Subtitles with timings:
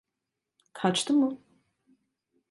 [0.73, 1.39] Kaçtı mı?